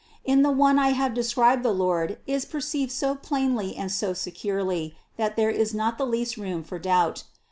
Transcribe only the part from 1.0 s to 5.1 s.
described the Lord is per ceived so plainly and so securely,